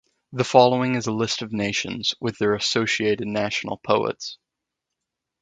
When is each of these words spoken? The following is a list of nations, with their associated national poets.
The 0.31 0.43
following 0.43 0.95
is 0.95 1.05
a 1.05 1.11
list 1.11 1.43
of 1.43 1.51
nations, 1.53 2.15
with 2.19 2.39
their 2.39 2.55
associated 2.55 3.27
national 3.27 3.77
poets. 3.77 4.39